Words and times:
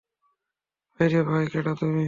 ভাইরে 0.99 1.19
ভাই, 1.23 1.43
কেডা 1.51 1.71
তুমি? 1.75 1.99